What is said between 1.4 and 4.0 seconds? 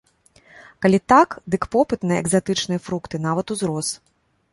дык попыт на экзатычныя фрукты нават узрос!